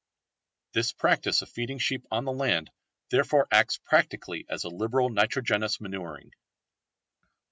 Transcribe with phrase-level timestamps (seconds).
[0.73, 2.71] This practice of feeding sheep on the land
[3.11, 6.31] therefore acts practically as a liberal nitrogenous manuring.